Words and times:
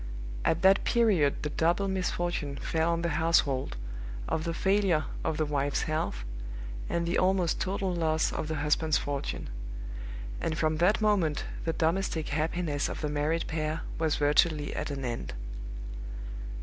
At 0.43 0.63
that 0.63 0.83
period 0.83 1.43
the 1.43 1.51
double 1.51 1.87
misfortune 1.87 2.55
fell 2.55 2.91
on 2.91 3.03
the 3.03 3.21
household, 3.21 3.77
of 4.27 4.45
the 4.45 4.53
failure 4.55 5.05
of 5.23 5.37
the 5.37 5.45
wife's 5.45 5.83
health, 5.83 6.25
and 6.89 7.05
the 7.05 7.19
almost 7.19 7.61
total 7.61 7.93
loss 7.93 8.33
of 8.33 8.47
the 8.47 8.55
husband's 8.55 8.97
fortune; 8.97 9.47
and 10.39 10.57
from 10.57 10.77
that 10.77 11.01
moment 11.01 11.45
the 11.65 11.73
domestic 11.73 12.29
happiness 12.29 12.89
of 12.89 13.01
the 13.01 13.09
married 13.09 13.45
pair 13.45 13.81
was 13.99 14.15
virtually 14.15 14.73
at 14.75 14.89
an 14.89 15.05
end. 15.05 15.35